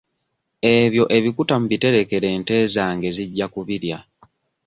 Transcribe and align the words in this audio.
Ebyo 0.75 1.03
ebikuta 1.17 1.53
mubiterekere 1.61 2.27
ente 2.35 2.55
zange 2.73 3.07
zijja 3.15 3.45
kubirya. 3.53 3.97